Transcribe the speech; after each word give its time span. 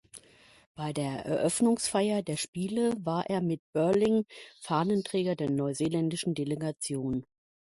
Bei 0.73 0.93
der 0.93 1.27
Eröffnungsfeier 1.27 2.23
der 2.23 2.35
Spiele 2.35 2.95
war 3.05 3.29
er 3.29 3.39
mit 3.39 3.61
Burling 3.71 4.25
Fahnenträger 4.59 5.35
der 5.35 5.51
neuseeländischen 5.51 6.33
Delegation. 6.33 7.23